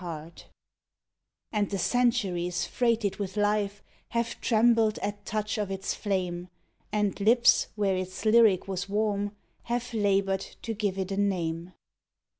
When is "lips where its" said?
7.19-8.25